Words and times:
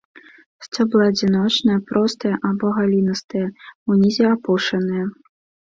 Сцёблы 0.67 1.01
адзіночныя, 1.11 1.83
простыя 1.91 2.35
або 2.51 2.73
галінастыя, 2.79 3.53
унізе 3.93 4.25
апушаныя. 4.35 5.03